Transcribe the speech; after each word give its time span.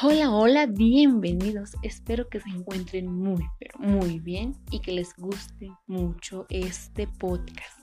Hola, 0.00 0.30
hola, 0.30 0.66
bienvenidos. 0.66 1.72
Espero 1.82 2.28
que 2.28 2.38
se 2.38 2.48
encuentren 2.50 3.12
muy, 3.12 3.44
pero 3.58 3.80
muy 3.80 4.20
bien 4.20 4.54
y 4.70 4.78
que 4.78 4.92
les 4.92 5.12
guste 5.16 5.72
mucho 5.88 6.46
este 6.50 7.08
podcast 7.08 7.80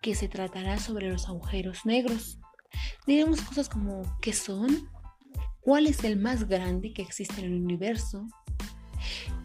que 0.00 0.14
se 0.14 0.28
tratará 0.28 0.78
sobre 0.78 1.10
los 1.10 1.28
agujeros 1.28 1.84
negros. 1.84 2.38
Diremos 3.06 3.42
cosas 3.42 3.68
como 3.68 4.02
¿qué 4.22 4.32
son? 4.32 4.88
¿Cuál 5.60 5.88
es 5.88 6.04
el 6.04 6.18
más 6.18 6.48
grande 6.48 6.94
que 6.94 7.02
existe 7.02 7.42
en 7.42 7.52
el 7.52 7.62
universo? 7.62 8.26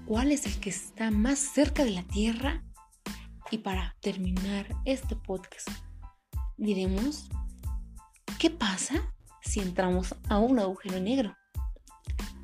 ¿Cuál 0.05 0.31
es 0.31 0.45
el 0.45 0.57
que 0.61 0.69
está 0.69 1.11
más 1.11 1.39
cerca 1.39 1.83
de 1.83 1.91
la 1.91 2.03
Tierra? 2.03 2.63
Y 3.51 3.57
para 3.57 3.97
terminar 3.99 4.69
este 4.85 5.17
podcast, 5.17 5.67
diremos 6.55 7.27
¿qué 8.39 8.49
pasa 8.49 9.13
si 9.41 9.59
entramos 9.59 10.15
a 10.29 10.39
un 10.39 10.57
agujero 10.59 11.01
negro? 11.01 11.35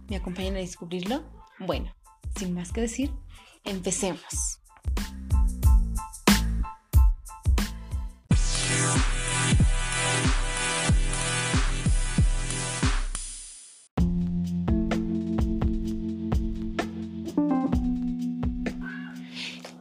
¿Me 0.10 0.18
acompañan 0.18 0.56
a 0.56 0.60
descubrirlo? 0.60 1.24
Bueno, 1.60 1.94
sin 2.36 2.54
más 2.54 2.72
que 2.72 2.82
decir, 2.82 3.12
empecemos. 3.64 4.60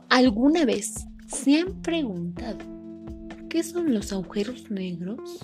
¿Alguna 0.09 0.65
vez 0.65 0.95
se 1.27 1.59
han 1.59 1.83
preguntado 1.83 2.59
qué 3.48 3.62
son 3.65 3.93
los 3.93 4.12
agujeros 4.12 4.70
negros? 4.70 5.41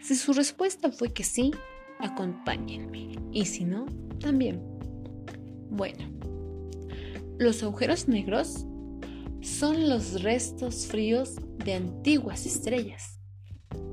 Si 0.00 0.14
su 0.14 0.32
respuesta 0.32 0.90
fue 0.90 1.12
que 1.12 1.24
sí, 1.24 1.52
acompáñenme. 2.02 3.10
Y 3.32 3.46
si 3.46 3.64
no, 3.64 3.86
también. 4.20 4.60
Bueno, 5.70 6.04
los 7.38 7.62
agujeros 7.62 8.08
negros 8.08 8.66
son 9.40 9.88
los 9.88 10.22
restos 10.22 10.86
fríos 10.86 11.36
de 11.64 11.74
antiguas 11.74 12.46
estrellas, 12.46 13.18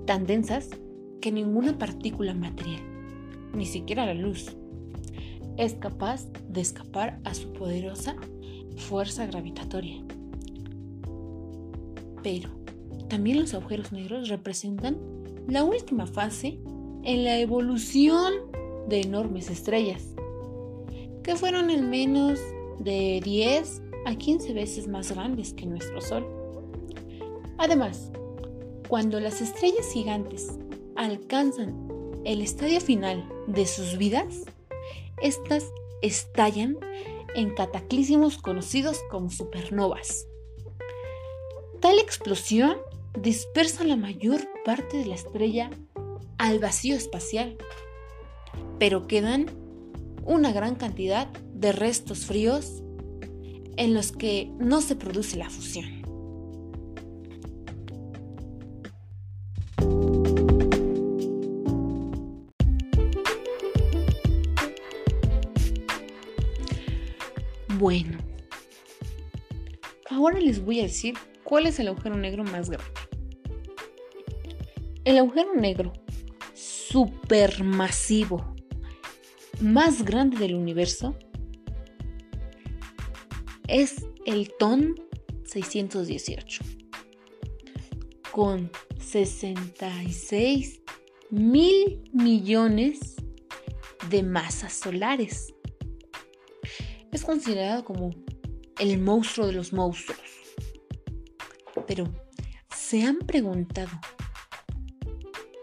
tan 0.05 0.25
densas 0.25 0.69
que 1.21 1.31
ninguna 1.31 1.77
partícula 1.77 2.33
material, 2.33 2.81
ni 3.53 3.65
siquiera 3.65 4.05
la 4.05 4.13
luz, 4.13 4.55
es 5.57 5.73
capaz 5.75 6.25
de 6.47 6.61
escapar 6.61 7.19
a 7.23 7.33
su 7.33 7.51
poderosa 7.53 8.15
fuerza 8.77 9.25
gravitatoria. 9.25 10.03
Pero 12.23 12.49
también 13.09 13.39
los 13.39 13.53
agujeros 13.53 13.91
negros 13.91 14.29
representan 14.29 14.97
la 15.47 15.63
última 15.63 16.05
fase 16.05 16.59
en 17.03 17.23
la 17.23 17.39
evolución 17.39 18.33
de 18.87 19.01
enormes 19.01 19.49
estrellas, 19.49 20.03
que 21.23 21.35
fueron 21.35 21.69
en 21.69 21.89
menos 21.89 22.39
de 22.79 23.21
10 23.23 23.81
a 24.05 24.15
15 24.15 24.53
veces 24.53 24.87
más 24.87 25.11
grandes 25.11 25.53
que 25.53 25.65
nuestro 25.65 26.01
Sol. 26.01 26.25
Además, 27.57 28.11
cuando 28.87 29.19
las 29.19 29.41
estrellas 29.41 29.91
gigantes 29.93 30.57
alcanzan 30.95 31.87
el 32.25 32.41
estadio 32.41 32.81
final 32.81 33.27
de 33.47 33.65
sus 33.65 33.97
vidas, 33.97 34.45
estas 35.21 35.65
estallan 36.01 36.77
en 37.35 37.53
cataclismos 37.53 38.37
conocidos 38.37 38.99
como 39.11 39.29
supernovas. 39.29 40.27
Tal 41.79 41.99
explosión 41.99 42.77
dispersa 43.19 43.83
la 43.83 43.95
mayor 43.95 44.41
parte 44.65 44.97
de 44.97 45.05
la 45.05 45.15
estrella 45.15 45.69
al 46.39 46.57
vacío 46.59 46.95
espacial, 46.95 47.57
pero 48.79 49.07
quedan 49.07 49.45
una 50.25 50.51
gran 50.51 50.75
cantidad 50.75 51.27
de 51.53 51.73
restos 51.73 52.25
fríos 52.25 52.81
en 53.75 53.93
los 53.93 54.11
que 54.13 54.49
no 54.57 54.81
se 54.81 54.95
produce 54.95 55.37
la 55.37 55.49
fusión. 55.49 55.99
Bueno, 67.77 68.17
ahora 70.09 70.39
les 70.39 70.63
voy 70.63 70.79
a 70.79 70.83
decir 70.83 71.15
cuál 71.43 71.65
es 71.65 71.79
el 71.79 71.89
agujero 71.89 72.15
negro 72.15 72.43
más 72.43 72.69
grande. 72.69 72.91
El 75.05 75.17
agujero 75.17 75.53
negro 75.55 75.93
supermasivo 76.91 78.55
más 79.61 80.03
grande 80.03 80.37
del 80.37 80.55
universo 80.55 81.15
es 83.67 84.05
el 84.25 84.51
TON 84.57 84.95
618 85.43 86.63
con 88.31 88.71
66 88.99 90.81
mil 91.29 92.01
millones 92.13 93.15
de 94.09 94.23
masas 94.23 94.73
solares. 94.73 95.53
Es 97.11 97.23
considerado 97.23 97.83
como 97.83 98.11
el 98.79 98.99
monstruo 98.99 99.47
de 99.47 99.53
los 99.53 99.73
monstruos. 99.73 100.19
Pero, 101.87 102.05
¿se 102.75 103.03
han 103.03 103.19
preguntado 103.19 103.89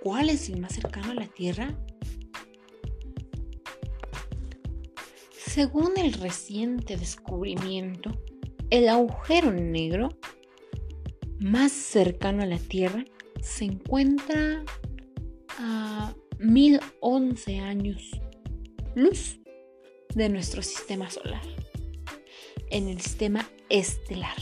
¿Cuál 0.07 0.31
es 0.31 0.49
el 0.49 0.61
más 0.61 0.73
cercano 0.73 1.11
a 1.11 1.15
la 1.15 1.27
Tierra? 1.27 1.77
Según 5.37 5.99
el 5.99 6.13
reciente 6.13 6.97
descubrimiento, 6.97 8.13
el 8.71 8.89
agujero 8.89 9.51
negro 9.51 10.11
más 11.41 11.73
cercano 11.73 12.45
a 12.45 12.47
la 12.47 12.59
Tierra 12.59 13.05
se 13.43 13.65
encuentra 13.65 14.65
a 15.59 16.15
1011 16.39 17.59
años 17.59 18.09
luz 18.95 19.41
de 20.15 20.29
nuestro 20.29 20.63
sistema 20.63 21.11
solar, 21.11 21.43
en 22.71 22.87
el 22.87 23.01
sistema 23.01 23.51
estelar. 23.71 24.37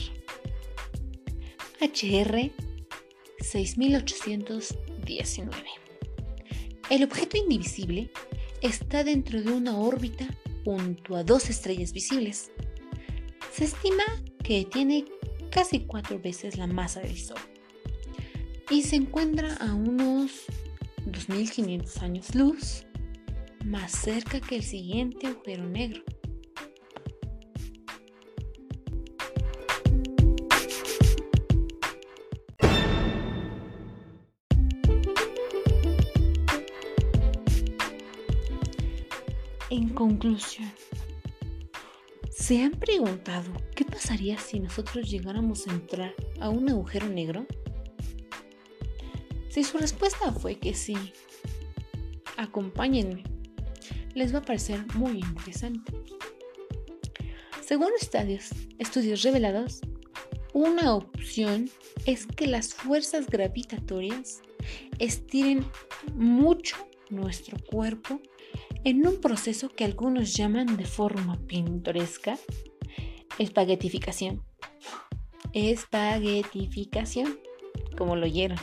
HR 1.80 2.53
6819. 3.44 5.62
El 6.91 7.05
objeto 7.05 7.37
indivisible 7.37 8.10
está 8.60 9.05
dentro 9.05 9.41
de 9.43 9.53
una 9.53 9.78
órbita 9.78 10.27
junto 10.65 11.15
a 11.16 11.25
dos 11.25 11.50
estrellas 11.50 11.93
visibles. 11.93 12.50
Se 13.53 13.65
estima 13.65 14.04
que 14.43 14.65
tiene 14.65 15.04
casi 15.50 15.81
cuatro 15.81 16.19
veces 16.19 16.56
la 16.56 16.66
masa 16.66 17.00
del 17.00 17.19
Sol 17.19 17.37
y 18.71 18.81
se 18.83 18.97
encuentra 18.97 19.54
a 19.56 19.75
unos 19.75 20.31
2500 21.06 21.99
años 21.99 22.34
luz 22.34 22.87
más 23.65 23.93
cerca 23.93 24.41
que 24.41 24.56
el 24.56 24.62
siguiente 24.62 25.27
agujero 25.27 25.66
negro, 25.66 26.03
En 39.76 39.88
conclusión, 39.88 40.70
¿se 42.30 42.62
han 42.62 42.70
preguntado 42.70 43.50
qué 43.74 43.84
pasaría 43.84 44.38
si 44.38 44.60
nosotros 44.60 45.10
llegáramos 45.10 45.66
a 45.66 45.72
entrar 45.72 46.14
a 46.38 46.48
un 46.48 46.70
agujero 46.70 47.08
negro? 47.08 47.44
Si 49.48 49.65
su 49.65 49.76
respuesta 49.78 50.30
fue 50.30 50.60
que 50.60 50.74
sí, 50.74 50.94
acompáñenme. 52.36 53.24
Les 54.15 54.32
va 54.32 54.38
a 54.38 54.42
parecer 54.42 54.86
muy 54.94 55.18
interesante. 55.18 55.92
Según 57.60 57.88
estudios, 58.00 58.50
estudios 58.78 59.22
revelados, 59.22 59.80
una 60.53 60.94
opción 60.94 61.68
es 62.06 62.27
que 62.27 62.47
las 62.47 62.74
fuerzas 62.74 63.27
gravitatorias 63.27 64.41
estiren 65.00 65.66
mucho 66.15 66.77
nuestro 67.10 67.59
cuerpo 67.68 68.20
en 68.84 69.07
un 69.07 69.21
proceso 69.21 69.71
que 69.71 69.84
algunos 69.84 70.34
llaman 70.34 70.77
de 70.77 70.84
forma 70.84 71.39
pintoresca 71.47 72.39
espaguetificación. 73.39 74.42
Espaguetificación, 75.53 77.39
como 77.97 78.16
lo 78.16 78.27
oyeron. 78.27 78.59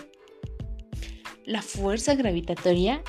La 1.46 1.62
fuerza 1.62 2.16
gravitatoria 2.16 3.04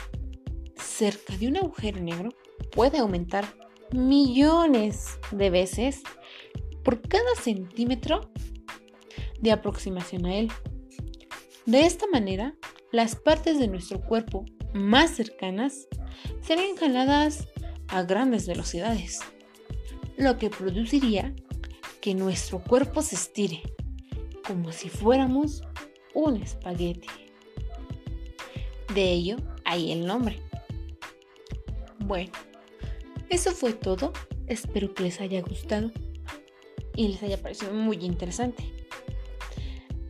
cerca 0.77 1.37
de 1.37 1.49
un 1.49 1.59
agujero 1.59 2.01
negro 2.01 2.31
puede 2.73 2.99
aumentar 2.99 3.45
millones 3.93 5.19
de 5.31 5.51
veces 5.51 6.03
por 6.83 7.03
cada 7.03 7.35
centímetro 7.41 8.33
de 9.41 9.53
aproximación 9.53 10.25
a 10.27 10.35
él. 10.37 10.51
De 11.67 11.85
esta 11.85 12.07
manera, 12.07 12.55
las 12.91 13.17
partes 13.17 13.59
de 13.59 13.69
nuestro 13.69 14.01
cuerpo 14.01 14.45
más 14.73 15.11
cercanas 15.11 15.87
serían 16.43 16.77
jaladas 16.77 17.49
a 17.89 18.03
grandes 18.03 18.47
velocidades, 18.47 19.21
lo 20.17 20.39
que 20.39 20.51
produciría 20.51 21.35
que 22.01 22.15
nuestro 22.15 22.63
cuerpo 22.63 23.03
se 23.03 23.15
estire 23.15 23.63
como 24.47 24.73
si 24.73 24.89
fuéramos 24.89 25.63
un 26.15 26.37
espagueti. 26.43 27.09
De 28.95 29.13
ello 29.13 29.37
hay 29.65 29.93
el 29.93 30.07
nombre. 30.07 30.41
Bueno, 32.01 32.33
eso 33.29 33.53
fue 33.53 33.73
todo. 33.73 34.13
Espero 34.47 34.93
que 34.93 35.05
les 35.05 35.21
haya 35.21 35.41
gustado 35.41 35.91
y 36.97 37.09
les 37.09 37.23
haya 37.23 37.41
parecido 37.41 37.73
muy 37.73 37.97
interesante. 38.05 38.65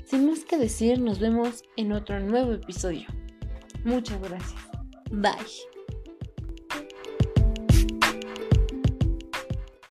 Sin 0.05 0.27
más 0.27 0.45
que 0.45 0.59
decir, 0.59 0.99
nos 0.99 1.21
vemos 1.21 1.63
en 1.77 1.93
otro 1.93 2.19
nuevo 2.21 2.53
episodio. 2.53 3.07
Muchas 3.85 4.21
gracias. 4.21 4.61
Bye. 5.11 5.72